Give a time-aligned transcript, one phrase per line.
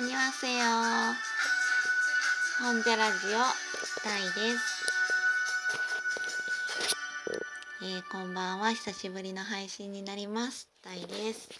[0.00, 0.64] アニワセヨ
[2.62, 3.38] 本ジャラジオ
[4.02, 4.64] タイです、
[7.82, 8.72] えー、こんばんは。
[8.72, 10.70] 久しぶりの配信になります。
[10.80, 11.50] タイです、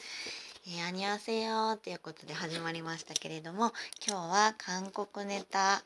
[0.66, 3.74] えー、アニワセヨということで始まりましたけれども
[4.08, 5.82] 今日は韓国ネタ。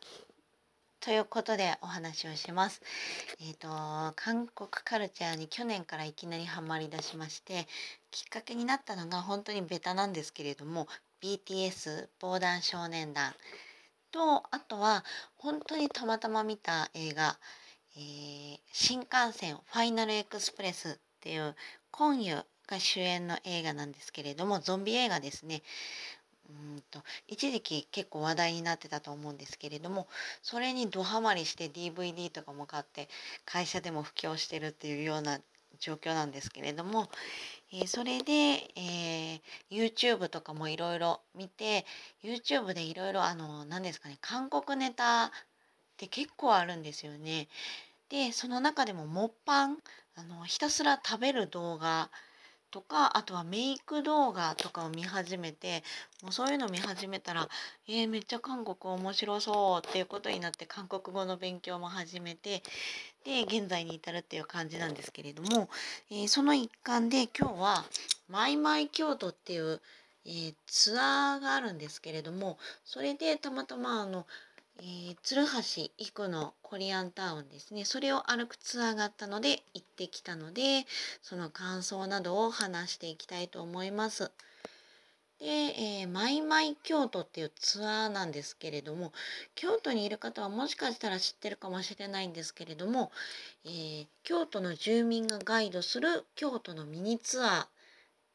[1.00, 2.80] ということでお話をします。
[3.40, 7.66] えっ、ー、と韓国カルチャーに去年からいきなりハマりだしまして
[8.10, 10.86] きっかけになったのが本当にベタなんですけれども
[11.24, 13.32] BTS 防弾少年団
[14.12, 15.04] とあとは
[15.38, 17.38] 本当にたまたま見た映画、
[17.96, 21.56] えー、新幹線ファイナルエクスプレスっていう
[21.90, 25.62] コンユが主演の映画なんですけれどもゾンビ映画ですね。
[26.50, 30.08] うんと一時期結構話題になってたと思うんですけれども
[30.42, 33.08] それにドハマりして DVD とかも買って
[33.46, 35.40] 会社でも布教してるっていうような
[35.78, 37.10] 状況なんですけれども、
[37.72, 41.84] えー、それで、えー、YouTube とかもいろいろ見て
[42.22, 45.30] YouTube でいろいろあの何ですかね韓国ネタっ
[45.96, 47.48] て結構あるんですよね。
[48.08, 49.78] でその中でもモッパン
[50.16, 52.10] あのひたすら食べる動画
[52.74, 55.84] とかあとはメイク動画とかを見始めて
[56.24, 57.48] もうそういうの見始めたら
[57.86, 62.64] えー、めっちゃ韓国面白そうっていうことになって韓国語の勉強も始めて
[63.24, 65.68] で現在に至るっていう感じなんですけれども、
[66.10, 67.84] えー、その一環で今日は
[68.28, 69.80] 「マイマイ京都」っていう、
[70.26, 74.26] えー、ツアーがあるんですけれどもそれでたまたまあの
[74.80, 75.50] えー、鶴橋
[75.98, 80.84] 行くのコリアンタウンですねそれを歩くツアーがあったので行ってきたので
[81.22, 84.32] その感想などを話していきたいと思います。
[85.40, 89.12] で、えー、マイマイ京都っていうツアーなんですけれども
[89.54, 93.10] 京都にいる方はもしかしたら知ってるかもしれないんですけれども、
[93.64, 97.66] えー、京都の住民がガイドする京都のミニツアー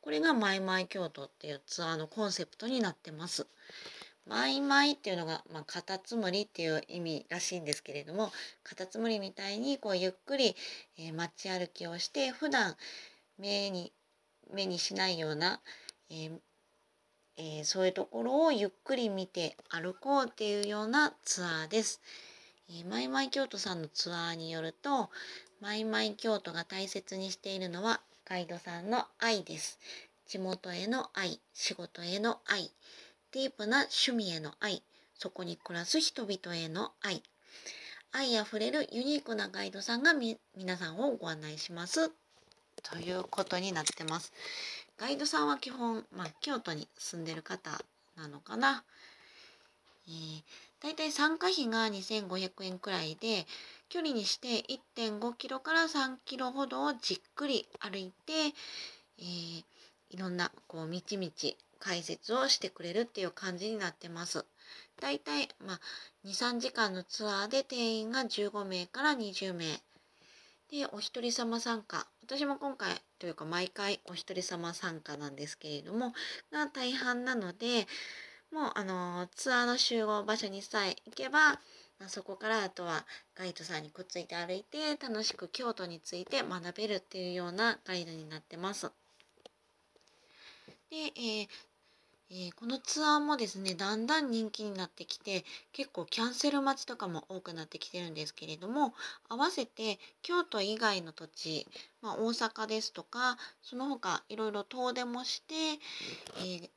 [0.02, 3.48] これがマイマイ京都っていうツアーのコンセプトになってます。
[4.30, 8.32] マイマイっていうのが、まあ、カタツムリっていう意味らしいんですけれども
[8.64, 10.56] カタツムリみたいにこうゆっくり、
[11.00, 12.76] えー、街歩きをして普段
[13.40, 13.92] 目に
[14.54, 15.60] 目にしないような、
[16.12, 16.32] えー
[17.38, 22.02] えー、そういうところをゆっくり見て歩こうっていうようなツアーです。
[22.70, 25.10] えー、マイマイ京都さんのツアーによると
[25.60, 29.80] マイマイ京都が大切にしているのはガイドさんの愛です。
[30.28, 32.72] 地元への愛仕事への愛
[33.32, 34.82] ディープな趣味への愛、
[35.16, 37.22] そこに暮らす人々への愛、
[38.12, 42.12] 愛あふれるユニークなガイドさんがみ皆さんをご案内します
[42.82, 44.34] ということになってます。
[44.98, 47.80] ガイドさんは基本、まあ、京都に住んでる方
[48.18, 48.84] なのかな。
[50.08, 50.44] えー、
[50.82, 53.46] だいたい参加費が2500円くらいで
[53.90, 54.64] 距離にして
[54.98, 58.34] 1.5キロから3キロほどをじっくり歩いて、
[59.20, 59.64] えー、
[60.10, 61.32] いろんなこう道々
[61.80, 64.46] 解説をしてくれるっていう感じになってます。
[65.02, 65.80] だいたい、まあ、
[66.26, 69.82] 2、3時間のツアーで定員が15名から20名。
[70.70, 72.06] で、お一人様参加。
[72.22, 76.14] 私も今回というか毎回お一人様参加なんですけれども、
[76.52, 77.88] が大半なので、
[78.52, 81.60] もうあのツアーの集合場所にさえ行けば、
[82.08, 88.92] そこからあとはガイドさんにくっついて歩いて楽しく京都について学べるっていうようなガイドになってます。
[90.90, 91.48] で、えー、
[92.32, 98.94] えー、このツアーもですねだんだん人気になってきて結構キャンセル待ちとかも多くなってきてるんですけれども
[99.30, 101.66] 合わせて京都以外の土地、
[102.04, 106.70] まあ、大阪ですとかその他いろいろ遠出もして、えー、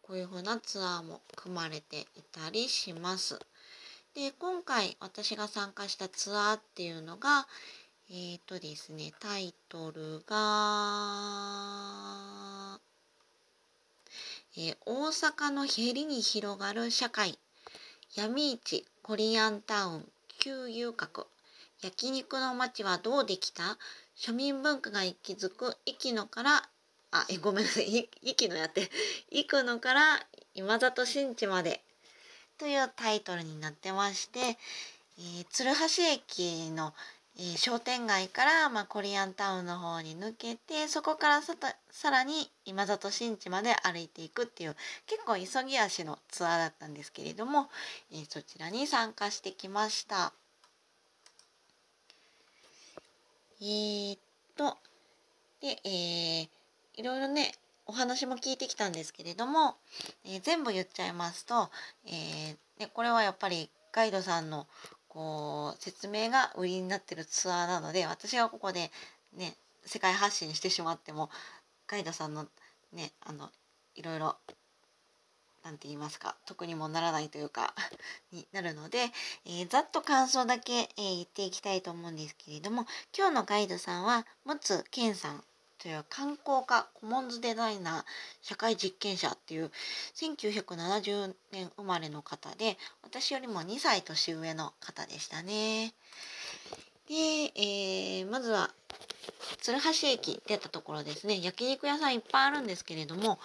[0.00, 3.38] こういう風なツアーも組まれていたりします。
[4.14, 7.46] で今回私が参加したツアーっていうのが
[8.10, 10.36] えっ、ー、とですねタイトルが
[14.60, 17.38] えー、大阪のへりに広がる社会。
[18.16, 20.04] 闇市コリアンタウン
[20.40, 21.28] 旧遊郭。
[21.80, 23.78] 焼肉の街はどうできた？
[24.16, 26.68] 庶民文化が息づく息野から
[27.12, 28.08] あえごめんなさい。
[28.20, 28.90] 息野やって。
[29.30, 31.80] 幾野から今里新地まで。
[32.58, 36.92] というタイトルになってまして、えー、鶴橋駅の
[37.40, 41.54] え、商店街から、ま、コリアンタウンの方に抜けてそこからさ
[41.90, 44.76] さらに今里新地まで歩いていくっていう
[45.06, 47.68] 結構急ぎ足のツアーだったんですけれども、
[48.12, 50.32] え、そちらに参加してきました。
[53.60, 54.18] えー、っ
[54.56, 54.76] と
[55.60, 56.48] で、えー、
[56.96, 57.52] いろいろね
[57.86, 59.76] お話も聞いてきたんですけれども、
[60.24, 61.70] えー、全部言っちゃいますと、
[62.06, 64.66] えーね、これはやっぱりガイドさんの
[65.08, 68.90] こう説明が売りになってるツアーなので私がここで
[69.36, 71.30] ね世界発信してしまっても
[71.86, 72.46] ガイドさんの
[72.92, 73.50] ねあの
[73.94, 74.36] いろいろ
[75.64, 77.74] 何て言いますか得にもならないというか
[78.32, 79.10] になるので、
[79.44, 85.44] えー、ざっと感想だけ、えー、言っていきたいと思うんですけれども今日のガイドさんは陸健さん
[85.78, 88.04] という観光家コモンズデザイナー
[88.42, 89.70] 社会実験者っていう
[90.16, 95.94] 1970年生まれの方で私よりも2歳年上の方でしたね。
[97.08, 98.70] で、えー、まずは
[99.60, 103.38] 鶴橋駅出たところですね焼肉屋さんいっぱいあるんですけれども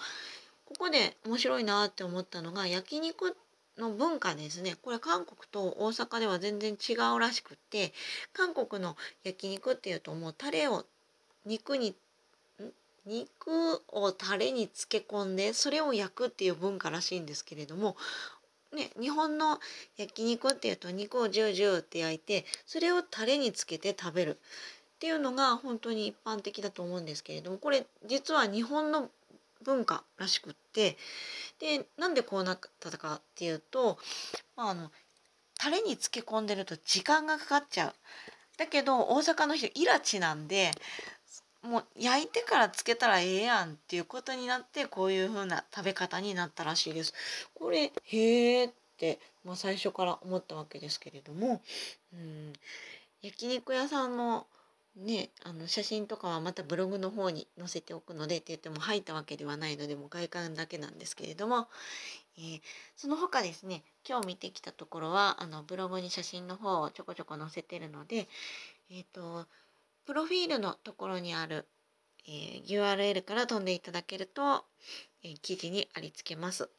[0.66, 3.36] ここで面白いなって思ったのが焼肉
[3.78, 7.94] の文化ですねこれ韓国と大阪では全然違うらしくって
[8.34, 10.86] 韓国の焼肉っていうともうタレを
[11.46, 11.96] 肉に
[13.06, 17.98] 肉をタレに漬け込んでそれを焼くっていう文化らしいんですけれども、
[18.74, 19.60] ね、日本の
[19.98, 29.10] 焼肉っていうと肉をジュージューって焼いてそれをタレにつけて食べるっていうのが本当に一般的だと思うんですけれどもこれ実は日本の
[29.64, 30.98] 文化らしくって
[31.60, 33.98] でなんでこうなったかっていうと、
[34.56, 34.92] まあ、あの
[35.60, 37.94] タレに漬け込んでると時間がかかっちゃう。
[38.58, 40.72] だけど大阪の人イラチなんで
[41.64, 47.14] もう焼いてからつけたらええやんっていうことになってこういう風な食べ方になったらしいです。
[47.56, 51.62] これへえって、まあ、最初から思ったわけですけれども、
[52.14, 52.54] うん、
[53.22, 54.46] 焼肉屋さんの
[54.96, 61.68] ね、あの写真とかはまたブログの方に載せておくのでって言っても入ったわけではないのでもう外観だけなんですけれども、
[62.38, 62.62] えー、
[62.96, 68.28] その他ですね今日見てきたところはあのブログに写真の方をちょこちょこ載せてるので、
[68.92, 69.48] えーと
[70.06, 71.66] プロフィールのところにある、
[72.28, 74.66] えー、URL から飛んでいただけると、
[75.24, 76.70] えー、記事にありつけます。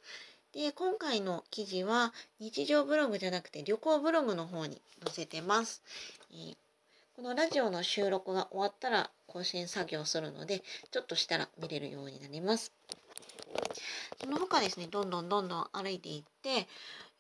[0.53, 5.83] で今回の記事は日常ブログじゃなくて旅行ブログの方に載せてます。
[6.31, 6.57] えー、
[7.17, 12.73] このラジオの収録が終わったら更新作業するのでちょっとしたら見れるようになります。
[14.21, 16.69] その他ですねどんどんどんどん歩いていって、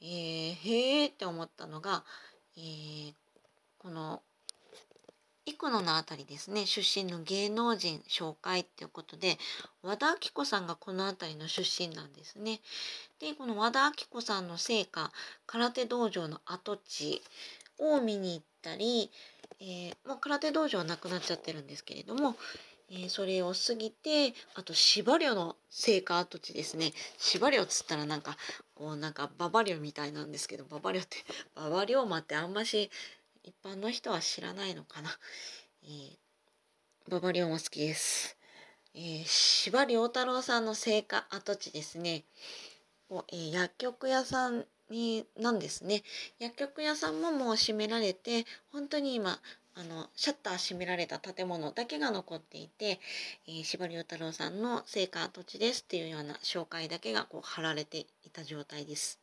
[0.00, 2.04] えー、へーって思ったのが、
[2.56, 3.14] えー、
[3.78, 4.22] この
[5.46, 9.38] 幾野の辺りですね出身の芸能人紹介っていうことで
[9.82, 12.60] 和田アキ子さんがこの辺りの出身なんですね。
[13.20, 15.12] でこの和田アキ子さんの成果
[15.46, 17.22] 空手道場の跡地
[17.78, 19.10] を見に行ったり、
[19.60, 22.36] えー、もう空手道場はなくなっちゃってるんですけれども、
[22.90, 28.36] えー、それを過ぎてあと芝寮の成果跡地ですね芝寮っつったらなんか
[28.74, 31.18] こうなんか馬場寮みたいなんですけど馬場寮って
[31.56, 32.90] 馬場龍馬ってあんまし
[33.44, 35.10] 一般の人は知らないのかな。
[35.84, 36.16] えー、
[37.08, 38.38] 馬場龍も好きです。
[38.94, 42.24] えー、司良太郎さんの生家跡地ですね。
[43.10, 46.04] えー、薬局屋さんになんですね。
[46.38, 49.38] 薬局屋さんももう閉められて、本当に今、
[49.74, 52.98] あのシャッター閉められた建物だけが残っていて、
[53.46, 59.20] えー、司馬遼太郎さんの生家跡地ですっていうような紹介だけがこう貼られていた状態です。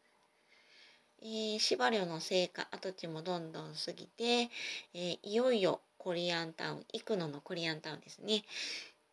[1.22, 8.44] えー、芝寮の成果跡地もどんどん過ぎて、えー、いよいよコリアンタウン幾野のコリアンタウンですね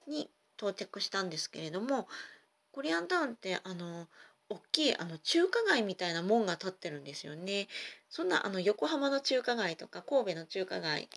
[0.07, 2.09] に到着したんですけれども
[2.73, 4.07] コリアンタウンってあの
[4.51, 7.69] 大きいあの中華街みたいな門が立ってるんですよね。
[8.09, 11.11] そんなあの横浜の中華街とか神戸の中華街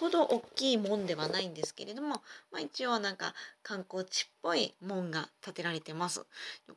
[0.00, 2.08] ほど大きい門ではないんですけれども、
[2.50, 6.26] まあ、一応なんか観光地っぽい門が建てられてます。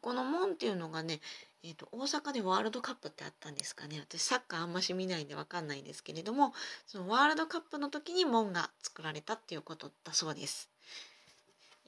[0.01, 1.20] この門っていうのがね、
[1.67, 4.00] えーと、大阪でワールドカップってあったんですかね？
[4.00, 6.53] 私サッカーあんまし見ないんで分かんないんですけれども
[6.86, 10.69] そのワールドカップの時に門が作られたっていうことだそうです。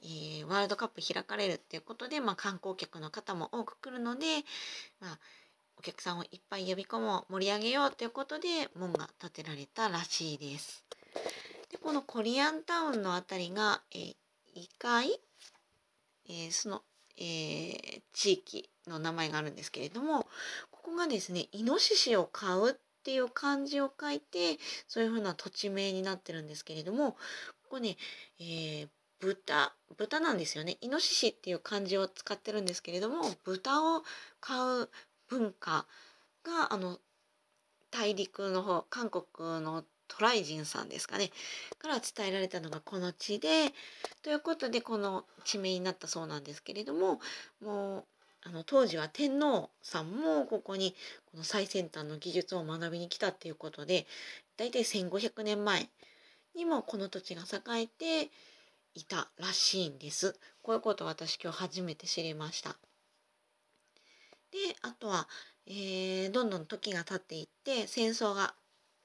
[0.02, 4.26] えー、ワールドカップ開かれるっていうことで、まあ、観光客の方も多く来るので、
[5.00, 5.18] まあ、
[5.78, 10.84] お客さんをいっぱい呼び込もう盛り上げようということで門が建てられたらしいです。
[11.70, 14.14] でこのコリアンタウンの辺りが、えー、
[14.54, 15.20] 異界、
[16.28, 16.82] えー、その、
[17.18, 20.26] えー、地域の名前があるんですけれども
[20.70, 27.18] ここがですねイノシシを飼うっていう漢字を書いてそういうふうな土地名になってるんですけれどもこ
[27.70, 27.96] こね、
[28.40, 28.88] えー、
[29.20, 30.76] 豚豚なんですよね。
[30.80, 34.02] イノシシっていう漢字を使ってるんですけれども豚を
[34.40, 34.90] 飼う
[35.28, 35.86] 文化
[36.44, 36.98] があの
[37.90, 39.24] 大陸の方韓国
[39.62, 41.30] のトライ人さんですかね
[41.78, 43.72] から伝えられたのがこの地で
[44.22, 47.20] ということでこの地名になったそうなんですけれども
[47.62, 48.04] もう
[48.44, 50.94] あの当時は天皇さんもここに
[51.30, 54.06] この最先端の技術を学びに来たっていうことで
[54.56, 55.88] 大体1500年前
[56.54, 58.30] にもこの土地が栄えて
[58.94, 60.34] いたらしいんです。
[60.62, 62.70] こういうこと私今日初めて知りました。
[64.50, 65.28] であとは、
[65.66, 68.54] えー、どんどん時が経っていって戦争が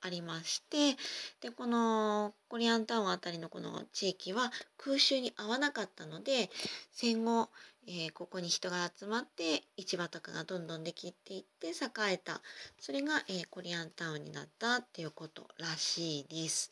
[0.03, 0.97] ありまして
[1.41, 6.49] でこのコリアンタウンあたりのこの地域は空襲に合わなかったので
[6.91, 7.49] 戦後、
[7.87, 11.71] えー、ここに人が集まって市場とかがどんどんできていって栄
[12.13, 12.41] えた
[12.79, 16.71] それが、えー、コリアンタウンになったっていうことらしいです。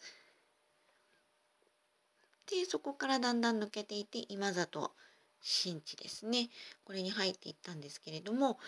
[2.47, 4.91] でそこからだんだん抜けていって今里
[5.41, 6.49] 新地ですね
[6.83, 8.59] これに入っていったんですけれども、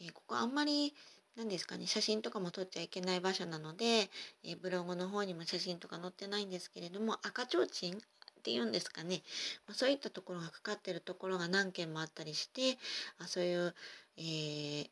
[0.00, 0.94] えー、ここあんまり
[1.36, 4.10] 何ですかね写真とかも撮っちゃいけない場所なので、
[4.44, 7.98] え、ブログの方にも写真とか載ってないんですけれども赤ちょうちんっ
[8.42, 9.22] ていうんですかね、
[9.66, 12.76] まあ、そういったところがかかってるところが何件もあったりして
[13.18, 13.74] あそういう、
[14.18, 14.88] えー、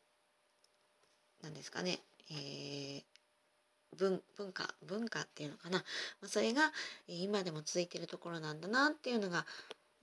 [1.43, 1.99] 何ですかね、
[2.31, 3.03] えー、
[3.97, 4.21] 文
[4.53, 5.83] 化文化っていうのかな、
[6.21, 6.71] ま、それが、
[7.07, 9.45] 今でも続いてるところなんだなっていうのが、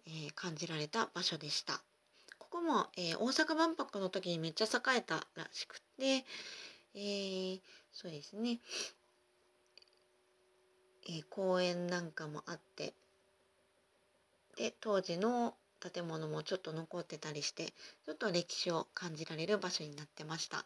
[0.07, 1.83] え、感じられた場所でした。
[2.51, 6.25] ここも、えー、大阪万博の時にめっちゃ栄えたらしくて、
[6.95, 7.61] えー、
[7.93, 8.59] そうですね、
[11.09, 12.95] えー、公園なんかもあって
[14.57, 20.65] で当時の建物もちょっと残ってたりしてちょっと歴史を感じられる場所になってました。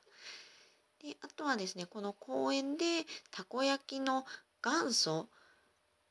[1.03, 2.85] であとはですねこの公園で
[3.33, 4.25] たこ焼きの
[4.65, 5.29] 元祖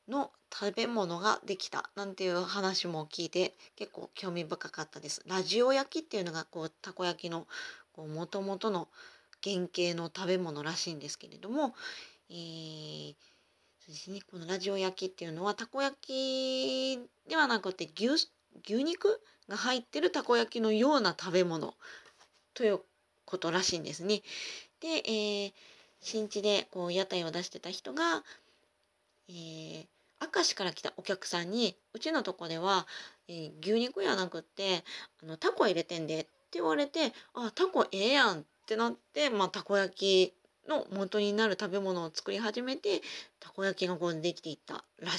[0.08, 5.22] の食べ物ができたなんていう話も聞いて結構興味深かったです。
[5.26, 7.46] ラジオ焼きっていうのがこうたこ焼きの
[7.96, 8.88] もともとの
[9.42, 11.74] 原型の食べ物らしいんですけれども、
[12.30, 13.14] えー、
[13.80, 18.28] そですねこのラジオ焼きっていうのはたこ焼きではなくて牛
[18.64, 21.74] 牛肉が入ってるたこ焼きのような食べ物
[22.54, 22.80] という
[23.24, 24.22] ことらしいんですね。
[24.80, 25.52] で、えー、
[26.00, 28.22] 新地でこう屋台を出してた人が、
[29.28, 29.86] えー、
[30.34, 32.86] 明石から来たお客さんに「うちのとこでは、
[33.28, 34.84] えー、牛肉やなくって
[35.22, 40.34] あのタコ入れてんで」って言われて「あタコええやん」ってなって、まあ、たこ焼き
[40.68, 43.02] の元になる食べ物を作り始めて
[43.40, 45.18] たこ焼きがこうできていったらしい。